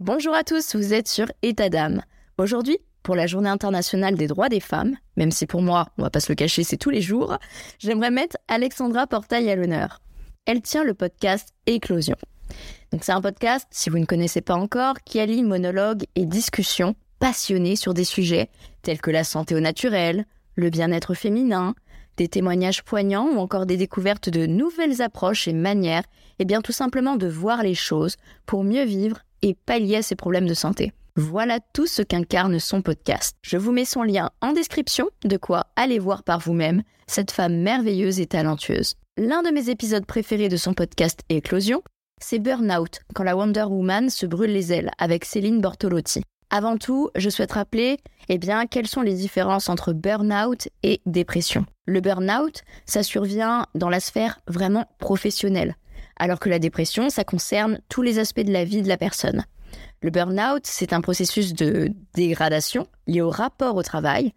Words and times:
Bonjour 0.00 0.34
à 0.34 0.42
tous, 0.42 0.74
vous 0.74 0.92
êtes 0.92 1.06
sur 1.06 1.26
État 1.42 1.68
d'âme. 1.68 2.02
Aujourd'hui, 2.36 2.78
pour 3.04 3.14
la 3.14 3.28
Journée 3.28 3.48
internationale 3.48 4.16
des 4.16 4.26
droits 4.26 4.48
des 4.48 4.58
femmes, 4.58 4.96
même 5.16 5.30
si 5.30 5.46
pour 5.46 5.62
moi, 5.62 5.86
on 5.98 6.02
va 6.02 6.10
pas 6.10 6.18
se 6.18 6.32
le 6.32 6.34
cacher, 6.34 6.64
c'est 6.64 6.76
tous 6.76 6.90
les 6.90 7.00
jours, 7.00 7.38
j'aimerais 7.78 8.10
mettre 8.10 8.36
Alexandra 8.48 9.06
Portail 9.06 9.48
à 9.48 9.54
l'honneur. 9.54 10.02
Elle 10.46 10.62
tient 10.62 10.82
le 10.82 10.94
podcast 10.94 11.50
Éclosion. 11.66 12.16
Donc 12.90 13.04
c'est 13.04 13.12
un 13.12 13.20
podcast, 13.20 13.68
si 13.70 13.88
vous 13.88 14.00
ne 14.00 14.04
connaissez 14.04 14.40
pas 14.40 14.56
encore, 14.56 15.00
qui 15.04 15.20
allie 15.20 15.44
monologues 15.44 16.06
et 16.16 16.26
discussions 16.26 16.96
passionnées 17.20 17.76
sur 17.76 17.94
des 17.94 18.02
sujets 18.02 18.50
tels 18.82 19.00
que 19.00 19.12
la 19.12 19.22
santé 19.22 19.54
au 19.54 19.60
naturel, 19.60 20.26
le 20.56 20.70
bien-être 20.70 21.14
féminin, 21.14 21.76
des 22.16 22.26
témoignages 22.26 22.82
poignants 22.82 23.28
ou 23.28 23.38
encore 23.38 23.64
des 23.64 23.76
découvertes 23.76 24.28
de 24.28 24.46
nouvelles 24.46 25.02
approches 25.02 25.46
et 25.46 25.52
manières, 25.52 26.04
et 26.40 26.44
bien 26.44 26.62
tout 26.62 26.72
simplement 26.72 27.14
de 27.14 27.28
voir 27.28 27.62
les 27.62 27.76
choses 27.76 28.16
pour 28.44 28.64
mieux 28.64 28.84
vivre 28.84 29.20
et 29.44 29.54
pallier 29.66 29.96
à 29.96 30.02
ses 30.02 30.16
problèmes 30.16 30.48
de 30.48 30.54
santé. 30.54 30.92
Voilà 31.16 31.60
tout 31.74 31.86
ce 31.86 32.02
qu'incarne 32.02 32.58
son 32.58 32.82
podcast. 32.82 33.36
Je 33.42 33.56
vous 33.56 33.70
mets 33.70 33.84
son 33.84 34.02
lien 34.02 34.30
en 34.40 34.52
description, 34.52 35.08
de 35.24 35.36
quoi 35.36 35.66
aller 35.76 36.00
voir 36.00 36.24
par 36.24 36.40
vous-même 36.40 36.82
cette 37.06 37.30
femme 37.30 37.58
merveilleuse 37.58 38.18
et 38.18 38.26
talentueuse. 38.26 38.94
L'un 39.16 39.42
de 39.42 39.50
mes 39.50 39.68
épisodes 39.68 40.06
préférés 40.06 40.48
de 40.48 40.56
son 40.56 40.72
podcast 40.72 41.20
Éclosion, 41.28 41.82
c'est 42.20 42.38
Burnout, 42.38 43.00
quand 43.14 43.22
la 43.22 43.36
Wonder 43.36 43.64
Woman 43.64 44.08
se 44.08 44.26
brûle 44.26 44.52
les 44.52 44.72
ailes 44.72 44.90
avec 44.98 45.26
Céline 45.26 45.60
Bortolotti. 45.60 46.22
Avant 46.50 46.78
tout, 46.78 47.10
je 47.14 47.28
souhaite 47.28 47.52
rappeler 47.52 47.98
eh 48.28 48.38
bien, 48.38 48.66
quelles 48.66 48.88
sont 48.88 49.02
les 49.02 49.14
différences 49.14 49.68
entre 49.68 49.92
burn-out 49.92 50.68
et 50.82 51.02
dépression. 51.04 51.66
Le 51.84 52.00
burn-out, 52.00 52.62
ça 52.86 53.02
survient 53.02 53.66
dans 53.74 53.90
la 53.90 54.00
sphère 54.00 54.40
vraiment 54.48 54.86
professionnelle 54.98 55.76
alors 56.16 56.38
que 56.40 56.48
la 56.48 56.58
dépression, 56.58 57.10
ça 57.10 57.24
concerne 57.24 57.80
tous 57.88 58.02
les 58.02 58.18
aspects 58.18 58.40
de 58.40 58.52
la 58.52 58.64
vie 58.64 58.82
de 58.82 58.88
la 58.88 58.96
personne. 58.96 59.44
Le 60.02 60.10
burn-out, 60.10 60.62
c'est 60.64 60.92
un 60.92 61.00
processus 61.00 61.54
de 61.54 61.90
dégradation 62.14 62.86
lié 63.06 63.20
au 63.20 63.30
rapport 63.30 63.76
au 63.76 63.82
travail. 63.82 64.32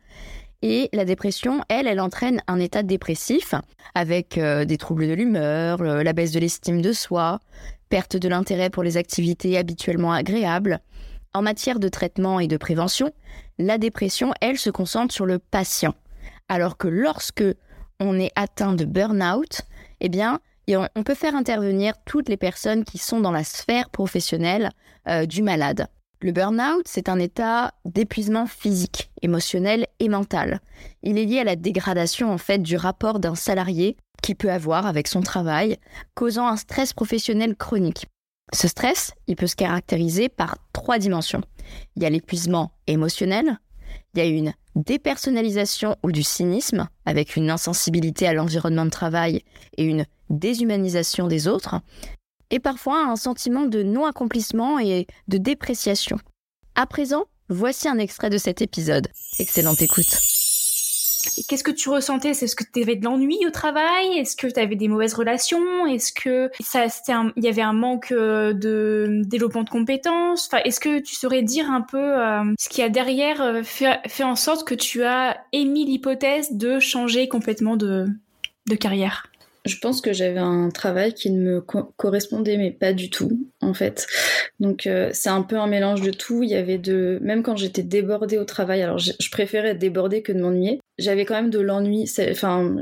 Et 0.61 0.89
la 0.94 1.06
dépression, 1.06 1.61
elle, 1.69 1.88
elle 1.88 2.00
entraîne 2.00 2.42
un 2.47 2.59
état 2.59 2.81
dépressif 2.81 3.53
avec 3.94 4.38
euh, 4.38 4.66
des 4.66 4.78
troubles 4.78 5.08
de 5.08 5.14
l'humeur, 5.14 5.84
la 5.84 6.14
baisse 6.14 6.31
de 6.31 6.39
l'estime 6.39 6.81
de 6.81 6.94
soi, 6.94 7.39
perte 7.89 8.17
de 8.17 8.28
l'intérêt 8.28 8.69
pour 8.69 8.84
les 8.84 8.97
activités 8.97 9.58
habituellement 9.58 10.14
agréables. 10.14 10.80
En 11.34 11.41
matière 11.41 11.80
de 11.80 11.89
traitement 11.89 12.39
et 12.39 12.47
de 12.47 12.58
prévention, 12.58 13.12
la 13.59 13.78
dépression, 13.78 14.34
elle, 14.41 14.58
se 14.58 14.69
concentre 14.69 15.14
sur 15.14 15.25
le 15.25 15.38
patient. 15.38 15.94
Alors 16.50 16.78
que 16.78 16.88
lorsque 16.88 17.44
on 18.00 18.19
est 18.19 18.31
atteint 18.36 18.73
de 18.73 18.86
burn-out, 18.86 19.62
eh 20.00 20.09
bien, 20.09 20.39
on 20.75 21.03
peut 21.03 21.15
faire 21.15 21.35
intervenir 21.35 21.93
toutes 22.05 22.29
les 22.29 22.37
personnes 22.37 22.83
qui 22.83 22.97
sont 22.97 23.19
dans 23.19 23.31
la 23.31 23.43
sphère 23.43 23.89
professionnelle 23.89 24.71
euh, 25.07 25.25
du 25.25 25.41
malade. 25.41 25.87
Le 26.19 26.31
burn-out, 26.31 26.87
c'est 26.87 27.09
un 27.09 27.19
état 27.19 27.73
d'épuisement 27.85 28.47
physique, 28.47 29.11
émotionnel 29.21 29.85
et 29.99 30.09
mental. 30.09 30.61
Il 31.03 31.17
est 31.17 31.25
lié 31.25 31.39
à 31.39 31.43
la 31.43 31.55
dégradation 31.55 32.33
en 32.33 32.39
fait 32.39 32.57
du 32.57 32.75
rapport 32.75 33.19
d'un 33.19 33.35
salarié 33.35 33.97
qu'il 34.23 34.35
peut 34.35 34.51
avoir 34.51 34.88
avec 34.88 35.07
son 35.07 35.21
travail, 35.21 35.77
causant 36.15 36.47
un 36.47 36.57
stress 36.57 36.91
professionnel 36.91 37.55
chronique. 37.55 38.07
Ce 38.51 38.67
stress, 38.67 39.13
il 39.27 39.35
peut 39.35 39.47
se 39.47 39.55
caractériser 39.55 40.27
par 40.27 40.57
trois 40.73 40.97
dimensions. 40.97 41.41
Il 41.95 42.03
y 42.03 42.05
a 42.05 42.09
l'épuisement 42.09 42.71
émotionnel, 42.88 43.59
il 44.13 44.19
y 44.19 44.21
a 44.21 44.25
une 44.25 44.53
dépersonnalisation 44.75 45.97
ou 46.03 46.11
du 46.11 46.23
cynisme, 46.23 46.88
avec 47.05 47.35
une 47.35 47.49
insensibilité 47.49 48.27
à 48.27 48.33
l'environnement 48.33 48.85
de 48.85 48.89
travail 48.89 49.43
et 49.77 49.83
une 49.83 50.05
déshumanisation 50.30 51.28
des 51.28 51.47
autres, 51.47 51.75
et 52.50 52.59
parfois 52.59 53.06
un 53.06 53.16
sentiment 53.16 53.66
de 53.66 53.83
non-accomplissement 53.83 54.80
et 54.80 55.08
de 55.28 55.38
dépréciation. 55.38 56.17
À 56.75 56.86
présent, 56.86 57.25
voici 57.50 57.88
un 57.88 57.97
extrait 57.97 58.30
de 58.30 58.38
cet 58.38 58.61
épisode. 58.61 59.08
Excellente 59.39 59.81
écoute. 59.81 60.17
Qu'est-ce 61.47 61.64
que 61.64 61.72
tu 61.72 61.89
ressentais? 61.89 62.30
Est-ce 62.30 62.56
que 62.56 62.64
tu 62.64 62.81
avais 62.81 62.95
de 62.95 63.03
l'ennui 63.03 63.40
au 63.46 63.50
travail? 63.50 64.18
Est-ce 64.18 64.35
que 64.35 64.47
tu 64.47 64.59
avais 64.59 64.75
des 64.75 64.88
mauvaises 64.88 65.13
relations? 65.13 65.85
Est-ce 65.85 66.13
que 66.13 66.50
ça, 66.59 66.85
il 67.35 67.44
y 67.44 67.47
avait 67.47 67.62
un 67.62 67.74
manque 67.74 68.12
euh, 68.12 68.53
de 68.53 69.22
développement 69.25 69.63
de 69.63 69.69
compétences? 69.69 70.47
Enfin, 70.47 70.62
Est-ce 70.63 70.80
que 70.80 71.00
tu 71.00 71.16
saurais 71.16 71.44
dire 71.44 71.69
un 71.69 71.81
peu 71.81 71.97
euh, 71.97 72.53
ce 72.59 72.69
qui 72.69 72.81
a 72.81 72.90
derrière 72.90 73.41
euh, 73.41 73.62
fait, 73.63 74.24
en 74.24 74.35
sorte 74.35 74.66
que 74.66 74.75
tu 74.75 75.03
as 75.03 75.38
émis 75.51 75.85
l'hypothèse 75.85 76.53
de 76.53 76.80
changer 76.80 77.28
complètement 77.28 77.75
de 77.75 78.07
carrière? 78.80 79.28
Je 79.67 79.79
pense 79.79 80.01
que 80.01 80.13
j'avais 80.13 80.39
un 80.39 80.69
travail 80.69 81.13
qui 81.13 81.31
ne 81.31 81.39
me 81.39 81.61
correspondait 81.61 82.57
mais 82.57 82.72
pas 82.72 82.94
du 82.94 83.09
tout 83.09 83.47
en 83.61 83.73
fait. 83.73 84.07
Donc 84.59 84.88
euh, 84.88 85.09
c'est 85.13 85.29
un 85.29 85.41
peu 85.41 85.57
un 85.57 85.67
mélange 85.67 86.01
de 86.01 86.11
tout. 86.11 86.44
Il 86.44 86.50
y 86.50 86.55
avait 86.55 86.78
de 86.78 87.19
même 87.22 87.44
quand 87.44 87.55
j'étais 87.55 87.83
débordée 87.83 88.38
au 88.38 88.45
travail, 88.45 88.81
alors 88.81 88.97
je, 88.97 89.11
préférais 89.31 89.69
être 89.69 89.79
débordée 89.79 90.22
que 90.22 90.31
de 90.31 90.41
m'ennuyer. 90.41 90.79
J'avais 90.97 91.25
quand 91.25 91.35
même 91.35 91.50
de 91.50 91.59
l'ennui. 91.59 92.09
Enfin, 92.31 92.75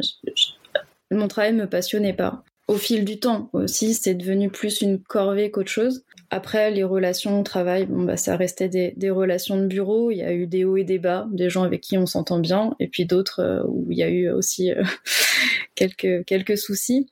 mon 1.12 1.28
travail 1.28 1.54
me 1.54 1.68
passionnait 1.68 2.14
pas. 2.14 2.44
Au 2.68 2.78
fil 2.78 3.06
du 3.06 3.20
temps 3.20 3.50
aussi, 3.54 3.94
c'est 3.94 4.16
devenu 4.16 4.50
plus 4.50 4.82
une 4.82 5.00
corvée 5.00 5.52
qu'autre 5.52 5.70
chose. 5.70 6.04
Après, 6.32 6.72
les 6.72 6.84
relations 6.84 7.40
au 7.40 7.44
travail, 7.44 7.86
bon, 7.86 8.04
bah, 8.04 8.18
ça 8.18 8.36
restait 8.36 8.70
des, 8.70 9.10
relations 9.12 9.58
de 9.58 9.68
bureau. 9.68 10.10
Il 10.10 10.18
y 10.18 10.24
a 10.24 10.34
eu 10.34 10.48
des 10.48 10.64
hauts 10.66 10.76
et 10.78 10.84
des 10.84 10.98
bas, 10.98 11.28
des 11.32 11.50
gens 11.50 11.62
avec 11.62 11.82
qui 11.82 11.98
on 12.00 12.08
s'entend 12.08 12.40
bien, 12.40 12.72
et 12.80 12.88
puis 12.88 13.06
d'autres 13.06 13.42
euh, 13.42 13.64
où 13.68 13.86
il 13.92 13.98
y 13.98 14.04
a 14.04 14.10
eu 14.10 14.30
aussi 14.32 14.72
euh, 14.72 14.84
quelques, 15.76 16.26
quelques 16.26 16.58
soucis. 16.58 17.10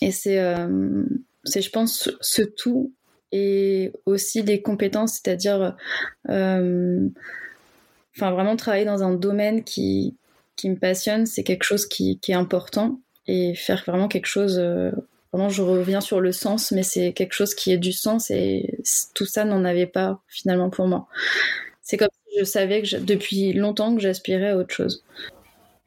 Et 0.00 0.10
c'est, 0.10 0.38
euh, 0.38 1.04
c'est, 1.44 1.62
je 1.62 1.70
pense, 1.70 2.10
ce 2.20 2.42
tout 2.42 2.92
et 3.32 3.92
aussi 4.06 4.42
des 4.42 4.62
compétences, 4.62 5.14
c'est-à-dire, 5.14 5.76
enfin, 6.24 7.10
vraiment 8.16 8.56
travailler 8.56 8.86
dans 8.86 9.02
un 9.02 9.14
domaine 9.14 9.64
qui, 9.64 10.16
qui 10.56 10.70
me 10.70 10.76
passionne, 10.76 11.26
c'est 11.26 11.44
quelque 11.44 11.64
chose 11.64 11.86
qui, 11.86 12.18
est 12.26 12.32
important 12.32 13.00
et 13.26 13.54
faire 13.54 13.84
vraiment 13.86 14.08
quelque 14.08 14.26
chose 14.26 14.58
Vraiment, 15.32 15.50
je 15.50 15.62
reviens 15.62 16.00
sur 16.00 16.20
le 16.20 16.32
sens, 16.32 16.72
mais 16.72 16.82
c'est 16.82 17.12
quelque 17.12 17.34
chose 17.34 17.54
qui 17.54 17.70
est 17.70 17.78
du 17.78 17.92
sens 17.92 18.30
et 18.30 18.78
tout 19.14 19.26
ça 19.26 19.44
n'en 19.44 19.64
avait 19.64 19.86
pas 19.86 20.22
finalement 20.26 20.70
pour 20.70 20.86
moi. 20.86 21.06
C'est 21.82 21.98
comme 21.98 22.08
si 22.28 22.38
je 22.38 22.44
savais 22.44 22.82
que 22.82 22.96
depuis 22.96 23.52
longtemps 23.52 23.94
que 23.94 24.00
j'aspirais 24.00 24.50
à 24.50 24.56
autre 24.56 24.74
chose. 24.74 25.04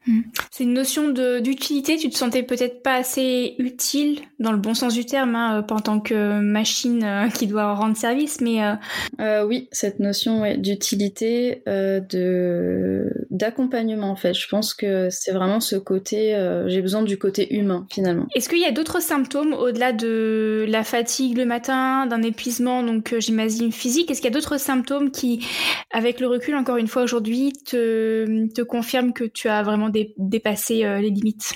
Hmm. 0.06 0.22
C'est 0.50 0.64
une 0.64 0.74
notion 0.74 1.10
d'utilité. 1.10 1.96
Tu 1.96 2.10
te 2.10 2.16
sentais 2.16 2.42
peut-être 2.42 2.82
pas 2.82 2.94
assez 2.94 3.54
utile 3.58 4.20
dans 4.40 4.50
le 4.50 4.58
bon 4.58 4.74
sens 4.74 4.94
du 4.94 5.04
terme, 5.04 5.36
hein, 5.36 5.62
pas 5.62 5.76
en 5.76 5.80
tant 5.80 6.00
que 6.00 6.40
machine 6.40 7.04
euh, 7.04 7.28
qui 7.28 7.46
doit 7.46 7.72
rendre 7.74 7.96
service, 7.96 8.40
mais 8.40 8.64
euh... 8.64 8.74
Euh, 9.20 9.46
oui, 9.46 9.68
cette 9.70 10.00
notion 10.00 10.42
d'utilité, 10.56 11.62
euh, 11.68 12.00
de 12.00 13.12
d'accompagnement 13.30 14.10
en 14.10 14.16
fait. 14.16 14.34
Je 14.34 14.48
pense 14.48 14.74
que 14.74 15.08
c'est 15.10 15.32
vraiment 15.32 15.60
ce 15.60 15.76
côté. 15.76 16.34
Euh, 16.34 16.68
j'ai 16.68 16.82
besoin 16.82 17.02
du 17.02 17.18
côté 17.18 17.54
humain 17.54 17.86
finalement. 17.90 18.26
Est-ce 18.34 18.48
qu'il 18.48 18.60
y 18.60 18.64
a 18.64 18.72
d'autres 18.72 19.00
symptômes 19.00 19.52
au-delà 19.52 19.92
de 19.92 20.66
la 20.68 20.82
fatigue 20.82 21.36
le 21.36 21.44
matin, 21.44 22.06
d'un 22.06 22.22
épuisement, 22.22 22.82
donc 22.82 23.14
j'imagine 23.18 23.70
physique? 23.70 24.10
Est-ce 24.10 24.20
qu'il 24.20 24.30
y 24.30 24.32
a 24.32 24.34
d'autres 24.34 24.58
symptômes 24.58 25.10
qui, 25.10 25.46
avec 25.92 26.20
le 26.20 26.26
recul, 26.26 26.56
encore 26.56 26.76
une 26.76 26.88
fois 26.88 27.02
aujourd'hui, 27.02 27.52
te 27.52 28.48
te 28.48 28.62
confirment 28.62 29.12
que 29.12 29.24
tu 29.24 29.48
as 29.48 29.62
vraiment 29.62 29.88
dépasser 30.18 30.84
euh, 30.84 31.00
les 31.00 31.10
limites 31.10 31.52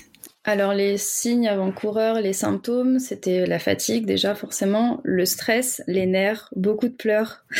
alors 0.48 0.74
les 0.74 0.96
signes 0.96 1.48
avant-coureurs, 1.48 2.20
les 2.20 2.32
symptômes, 2.32 3.00
c'était 3.00 3.46
la 3.46 3.58
fatigue 3.58 4.06
déjà 4.06 4.36
forcément, 4.36 5.00
le 5.02 5.26
stress, 5.26 5.82
les 5.88 6.06
nerfs, 6.06 6.48
beaucoup 6.54 6.88
de 6.88 6.94
pleurs. 6.94 7.44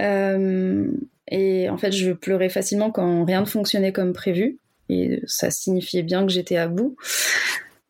Euh, 0.00 0.88
et 1.30 1.70
en 1.70 1.78
fait, 1.78 1.92
je 1.92 2.10
pleurais 2.10 2.48
facilement 2.48 2.90
quand 2.90 3.24
rien 3.24 3.42
ne 3.42 3.46
fonctionnait 3.46 3.92
comme 3.92 4.12
prévu. 4.12 4.58
Et 4.88 5.22
ça 5.24 5.52
signifiait 5.52 6.02
bien 6.02 6.26
que 6.26 6.32
j'étais 6.32 6.56
à 6.56 6.66
bout. 6.66 6.96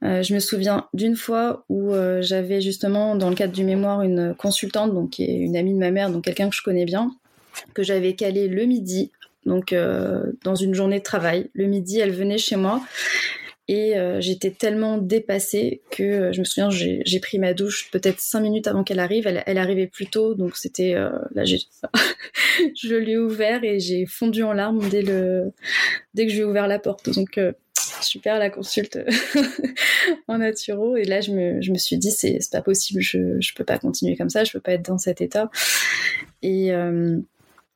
Euh, 0.03 0.23
je 0.23 0.35
me 0.35 0.39
souviens 0.39 0.87
d'une 0.93 1.17
fois 1.17 1.65
où 1.71 1.95
j'avais 2.21 2.61
justement, 2.61 3.17
dans 3.17 3.31
le 3.31 3.37
cadre 3.37 3.55
du 3.55 3.65
mémoire, 3.65 4.03
une 4.03 4.35
consultante, 4.35 4.93
donc 4.93 5.13
qui 5.13 5.25
est 5.25 5.35
une 5.35 5.57
amie 5.57 5.73
de 5.73 5.79
ma 5.79 5.91
mère, 5.91 6.11
donc 6.11 6.25
quelqu'un 6.25 6.51
que 6.51 6.55
je 6.55 6.63
connais 6.63 6.85
bien, 6.85 7.11
que 7.73 7.83
j'avais 7.83 8.13
calé 8.13 8.49
le 8.49 8.67
midi 8.67 9.13
donc 9.47 9.73
euh, 9.73 10.33
dans 10.43 10.55
une 10.55 10.75
journée 10.75 10.99
de 10.99 11.05
travail. 11.05 11.51
Le 11.55 11.67
midi, 11.67 12.01
elle 12.01 12.13
venait 12.13 12.39
chez 12.39 12.57
moi 12.57 12.83
et 13.67 13.97
euh, 13.97 14.21
j'étais 14.21 14.51
tellement 14.51 14.99
dépassée 14.99 15.81
que 15.91 16.03
euh, 16.03 16.33
je 16.33 16.41
me 16.41 16.45
souviens, 16.45 16.69
j'ai 16.71 17.21
pris 17.21 17.39
ma 17.39 17.55
douche 17.55 17.91
peut-être 17.91 18.21
cinq 18.21 18.41
minutes 18.41 18.67
avant 18.67 18.85
qu'elle 18.85 19.01
arrive. 19.01 19.27
Elle, 19.27 19.59
arrivait 19.59 19.87
plus 19.87 20.07
tôt, 20.07 20.35
donc 20.35 20.57
c'était 20.57 20.95
là, 20.95 21.45
je 21.45 22.95
lui 22.95 23.13
ai 23.13 23.19
ouvert 23.19 23.65
et 23.65 23.81
j'ai 23.81 24.07
fondu 24.07 24.43
en 24.43 24.53
larmes 24.53 24.89
dès 24.89 25.03
le 25.03 25.53
dès 26.15 26.27
que 26.27 26.33
je 26.33 26.37
lui 26.37 26.43
ai 26.43 26.47
ouvert 26.47 26.69
la 26.69 26.79
porte. 26.79 27.11
Donc 27.11 27.39
super 28.01 28.39
la 28.39 28.51
consulte 28.51 28.99
en 30.29 30.39
naturo 30.39 30.97
et 30.97 31.05
là 31.05 31.23
je 31.23 31.33
me, 31.33 31.63
je 31.63 31.73
me 31.73 31.79
suis 31.79 31.97
dit 31.97 32.11
c'est 32.11 32.39
pas 32.53 32.61
possible, 32.61 33.01
je 33.01 33.41
je 33.41 33.55
peux 33.55 33.65
pas 33.65 33.79
continuer 33.79 34.17
comme 34.17 34.29
ça, 34.29 34.45
je 34.45 34.53
peux 34.53 34.61
pas 34.61 34.73
être 34.73 34.85
dans 34.85 34.99
cet 34.99 35.23
état 35.23 35.51
et 36.43 36.73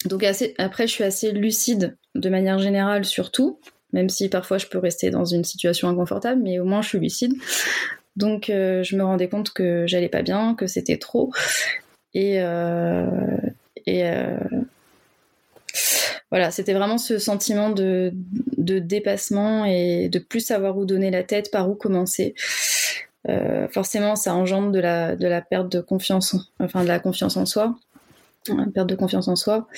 donc 0.05 0.25
après, 0.59 0.87
je 0.87 0.93
suis 0.93 1.05
assez 1.05 1.33
lucide 1.33 1.97
de 2.15 2.29
manière 2.29 2.59
générale 2.59 3.05
sur 3.05 3.31
tout, 3.31 3.61
même 3.93 4.09
si 4.09 4.29
parfois 4.29 4.59
je 4.59 4.67
peux 4.67 4.79
rester 4.79 5.11
dans 5.11 5.25
une 5.25 5.45
situation 5.45 5.89
inconfortable, 5.89 6.43
mais 6.43 6.59
au 6.59 6.65
moins 6.65 6.83
je 6.83 6.89
suis 6.89 6.99
lucide. 6.99 7.35
Donc 8.17 8.51
euh, 8.51 8.83
je 8.83 8.97
me 8.97 9.05
rendais 9.05 9.29
compte 9.29 9.51
que 9.51 9.87
j'allais 9.87 10.09
pas 10.09 10.23
bien, 10.23 10.55
que 10.55 10.67
c'était 10.67 10.99
trop. 10.99 11.33
Et, 12.15 12.39
et 13.87 14.05
voilà, 16.31 16.51
c'était 16.51 16.75
vraiment 16.75 16.99
ce 16.99 17.19
sentiment 17.19 17.71
de, 17.71 18.13
de, 18.57 18.79
dépassement 18.79 19.65
et 19.65 20.09
de 20.09 20.19
plus 20.19 20.41
savoir 20.41 20.77
où 20.77 20.85
donner 20.85 21.11
la 21.11 21.23
tête, 21.23 21.51
par 21.51 21.71
où 21.71 21.75
commencer. 21.75 22.35
Euh, 23.29 23.67
forcément, 23.69 24.15
ça 24.15 24.35
engendre 24.35 24.71
de 24.71 24.79
la, 24.79 25.17
de 25.17 25.27
la 25.27 25.41
perte 25.41 25.71
de 25.71 25.81
confiance, 25.81 26.37
enfin 26.61 26.83
de 26.83 26.89
la 26.89 27.01
confiance 27.01 27.37
en 27.37 27.47
soi, 27.47 27.77
une 28.51 28.73
perte 28.73 28.89
de 28.89 28.95
confiance 28.95 29.29
en 29.29 29.37
soi. 29.37 29.69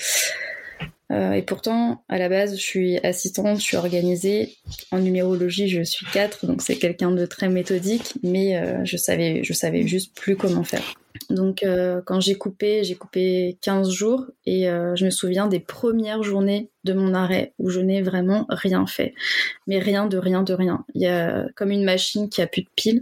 Euh, 1.11 1.33
et 1.33 1.41
pourtant, 1.41 2.03
à 2.07 2.17
la 2.17 2.29
base, 2.29 2.55
je 2.55 2.61
suis 2.61 2.97
assistante, 2.99 3.57
je 3.57 3.63
suis 3.63 3.77
organisée. 3.77 4.55
En 4.91 4.99
numérologie, 4.99 5.67
je 5.67 5.81
suis 5.81 6.05
4, 6.05 6.45
donc 6.45 6.61
c'est 6.61 6.77
quelqu'un 6.77 7.11
de 7.11 7.25
très 7.25 7.49
méthodique, 7.49 8.13
mais 8.23 8.57
euh, 8.57 8.83
je 8.85 8.97
savais, 8.97 9.43
je 9.43 9.53
savais 9.53 9.85
juste 9.85 10.15
plus 10.15 10.37
comment 10.37 10.63
faire. 10.63 10.95
Donc, 11.29 11.63
euh, 11.63 12.01
quand 12.05 12.21
j'ai 12.21 12.35
coupé, 12.35 12.83
j'ai 12.83 12.95
coupé 12.95 13.57
15 13.61 13.89
jours 13.89 14.25
et 14.45 14.63
je 14.63 15.05
me 15.05 15.09
souviens 15.09 15.47
des 15.47 15.59
premières 15.59 16.23
journées 16.23 16.69
de 16.83 16.93
mon 16.93 17.13
arrêt 17.13 17.53
où 17.59 17.69
je 17.69 17.79
n'ai 17.79 18.01
vraiment 18.01 18.45
rien 18.49 18.87
fait. 18.87 19.13
Mais 19.67 19.79
rien 19.79 20.07
de 20.07 20.17
rien 20.17 20.43
de 20.43 20.53
rien. 20.53 20.85
Il 20.95 21.01
y 21.01 21.07
a 21.07 21.47
comme 21.55 21.71
une 21.71 21.83
machine 21.83 22.29
qui 22.29 22.41
a 22.41 22.47
plus 22.47 22.63
de 22.63 22.69
piles. 22.75 23.01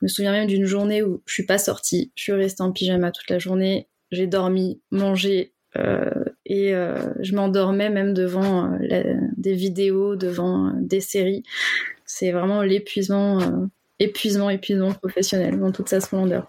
Je 0.00 0.06
me 0.06 0.08
souviens 0.08 0.32
même 0.32 0.46
d'une 0.46 0.64
journée 0.64 1.02
où 1.02 1.22
je 1.26 1.32
suis 1.32 1.46
pas 1.46 1.58
sortie. 1.58 2.12
Je 2.14 2.22
suis 2.22 2.32
restée 2.32 2.62
en 2.62 2.72
pyjama 2.72 3.10
toute 3.10 3.30
la 3.30 3.38
journée. 3.38 3.88
J'ai 4.10 4.26
dormi, 4.26 4.80
mangé, 4.90 5.54
euh, 5.76 6.24
et 6.46 6.74
euh, 6.74 7.12
je 7.20 7.34
m'endormais 7.34 7.90
même 7.90 8.14
devant 8.14 8.72
euh, 8.72 9.14
des 9.36 9.54
vidéos, 9.54 10.16
devant 10.16 10.72
des 10.76 11.00
séries. 11.00 11.42
C'est 12.04 12.30
vraiment 12.30 12.62
l'épuisement, 12.62 13.68
épuisement, 13.98 14.50
épuisement 14.50 14.92
professionnel 14.92 15.58
dans 15.58 15.72
toute 15.72 15.88
sa 15.88 16.00
splendeur. 16.00 16.48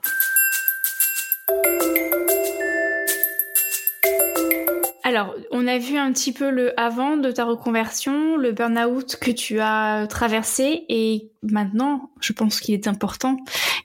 Alors, 5.04 5.36
on 5.52 5.68
a 5.68 5.78
vu 5.78 5.98
un 5.98 6.12
petit 6.12 6.34
peu 6.34 6.50
le 6.50 6.78
avant 6.80 7.16
de 7.16 7.32
ta 7.32 7.46
reconversion, 7.46 8.38
le 8.38 8.52
burn-out 8.52 9.16
que 9.16 9.32
tu 9.32 9.60
as 9.60 10.08
traversé 10.10 10.84
et 10.90 11.30
maintenant, 11.44 12.10
je 12.20 12.34
pense 12.34 12.60
qu'il 12.60 12.74
est 12.74 12.88
important 12.88 13.38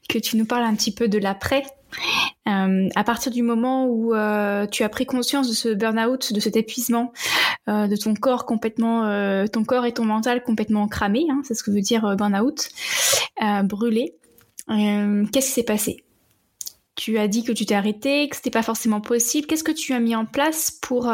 que 0.09 0.19
tu 0.19 0.37
nous 0.37 0.47
parles 0.47 0.65
un 0.65 0.75
petit 0.75 0.93
peu 0.93 1.09
de 1.09 1.19
l'après 1.19 1.63
euh, 2.49 2.89
à 2.95 3.05
partir 3.05 3.33
du 3.33 3.43
moment 3.43 3.87
où 3.87 4.15
euh, 4.15 4.67
tu 4.67 4.83
as 4.83 4.89
pris 4.89 5.07
conscience 5.07 5.49
de 5.49 5.55
ce 5.55 5.69
burn-out, 5.69 6.33
de 6.33 6.41
cet 6.41 6.57
épuisement, 6.57 7.13
euh, 7.69 7.87
de 7.87 7.97
ton 7.97 8.15
corps 8.15 8.47
complètement, 8.47 9.03
ton 9.49 9.65
corps 9.65 9.87
et 9.87 9.93
ton 9.93 10.05
mental 10.05 10.43
complètement 10.43 10.89
cramés, 10.89 11.27
hein, 11.31 11.41
c'est 11.45 11.55
ce 11.55 11.63
que 11.63 11.71
veut 11.71 11.81
dire 11.81 12.17
burn-out, 12.17 12.69
brûlé, 13.65 14.17
qu'est-ce 14.69 15.47
qui 15.47 15.53
s'est 15.53 15.63
passé? 15.63 16.05
Tu 16.97 17.19
as 17.19 17.29
dit 17.29 17.45
que 17.45 17.53
tu 17.53 17.65
t'es 17.65 17.75
arrêté, 17.75 18.29
que 18.29 18.37
c'était 18.37 18.51
pas 18.51 18.63
forcément 18.63 19.01
possible. 19.01 19.47
Qu'est-ce 19.47 19.65
que 19.65 19.73
tu 19.73 19.95
as 19.95 20.01
mis 20.01 20.15
en 20.15 20.27
place 20.27 20.71
pour, 20.71 21.11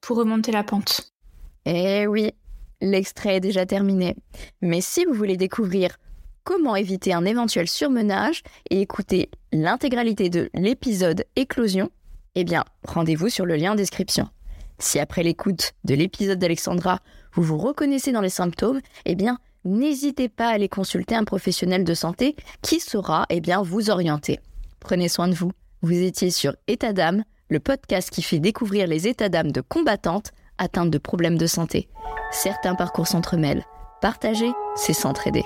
pour 0.00 0.16
remonter 0.16 0.50
la 0.50 0.64
pente? 0.64 1.12
Eh 1.64 2.08
oui, 2.08 2.32
l'extrait 2.80 3.36
est 3.36 3.40
déjà 3.40 3.64
terminé. 3.64 4.16
Mais 4.62 4.80
si 4.80 5.04
vous 5.04 5.12
voulez 5.12 5.36
découvrir 5.36 5.96
comment 6.48 6.76
éviter 6.76 7.12
un 7.12 7.26
éventuel 7.26 7.68
surmenage 7.68 8.42
et 8.70 8.80
écouter 8.80 9.30
l'intégralité 9.52 10.30
de 10.30 10.48
l'épisode 10.54 11.26
Éclosion, 11.36 11.90
eh 12.36 12.44
bien, 12.44 12.64
rendez-vous 12.84 13.28
sur 13.28 13.44
le 13.44 13.54
lien 13.54 13.72
en 13.72 13.74
description. 13.74 14.30
Si 14.78 14.98
après 14.98 15.22
l'écoute 15.22 15.72
de 15.84 15.94
l'épisode 15.94 16.38
d'Alexandra, 16.38 17.00
vous 17.34 17.42
vous 17.42 17.58
reconnaissez 17.58 18.12
dans 18.12 18.22
les 18.22 18.30
symptômes, 18.30 18.80
eh 19.04 19.14
bien, 19.14 19.36
n'hésitez 19.66 20.30
pas 20.30 20.48
à 20.48 20.52
aller 20.52 20.70
consulter 20.70 21.14
un 21.14 21.24
professionnel 21.24 21.84
de 21.84 21.92
santé 21.92 22.34
qui 22.62 22.80
saura 22.80 23.26
eh 23.28 23.42
bien, 23.42 23.60
vous 23.60 23.90
orienter. 23.90 24.40
Prenez 24.80 25.10
soin 25.10 25.28
de 25.28 25.34
vous. 25.34 25.52
Vous 25.82 25.92
étiez 25.92 26.30
sur 26.30 26.56
État 26.66 26.94
d'âme, 26.94 27.24
le 27.50 27.60
podcast 27.60 28.08
qui 28.08 28.22
fait 28.22 28.38
découvrir 28.38 28.86
les 28.86 29.06
états 29.06 29.28
d'âme 29.28 29.52
de 29.52 29.60
combattantes 29.60 30.30
atteintes 30.56 30.90
de 30.90 30.96
problèmes 30.96 31.36
de 31.36 31.46
santé. 31.46 31.90
Certains 32.32 32.74
parcours 32.74 33.06
s'entremêlent. 33.06 33.66
Partager, 34.00 34.50
c'est 34.76 34.94
s'entraider. 34.94 35.44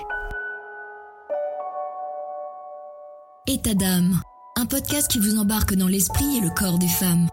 État 3.53 3.75
d'âme, 3.75 4.19
un 4.55 4.65
podcast 4.65 5.07
qui 5.07 5.19
vous 5.19 5.37
embarque 5.37 5.75
dans 5.75 5.87
l'esprit 5.87 6.37
et 6.37 6.41
le 6.41 6.49
corps 6.49 6.79
des 6.79 6.87
femmes. 6.87 7.27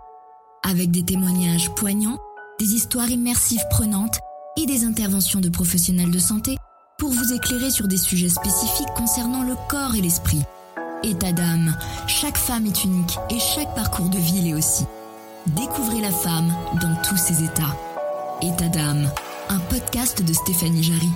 Avec 0.62 0.90
des 0.90 1.02
témoignages 1.02 1.70
poignants, 1.76 2.18
des 2.58 2.74
histoires 2.74 3.08
immersives 3.08 3.64
prenantes 3.70 4.18
et 4.58 4.66
des 4.66 4.84
interventions 4.84 5.40
de 5.40 5.48
professionnels 5.48 6.10
de 6.10 6.18
santé 6.18 6.58
pour 6.98 7.08
vous 7.08 7.32
éclairer 7.32 7.70
sur 7.70 7.88
des 7.88 7.96
sujets 7.96 8.28
spécifiques 8.28 8.92
concernant 8.94 9.44
le 9.44 9.54
corps 9.70 9.94
et 9.94 10.02
l'esprit. 10.02 10.42
État 11.02 11.32
d'âme, 11.32 11.74
chaque 12.06 12.36
femme 12.36 12.66
est 12.66 12.84
unique 12.84 13.18
et 13.30 13.38
chaque 13.38 13.74
parcours 13.74 14.10
de 14.10 14.18
vie 14.18 14.42
l'est 14.42 14.54
aussi. 14.54 14.84
Découvrez 15.46 16.02
la 16.02 16.12
femme 16.12 16.52
dans 16.82 16.96
tous 17.00 17.16
ses 17.16 17.42
états. 17.42 17.74
État 18.42 18.68
d'âme, 18.68 19.10
un 19.48 19.58
podcast 19.58 20.22
de 20.22 20.34
Stéphanie 20.34 20.82
Jarry. 20.82 21.08